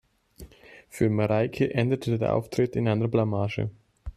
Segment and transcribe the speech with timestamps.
[0.89, 3.69] Für Mareike endete der Auftritt in einer Blamage.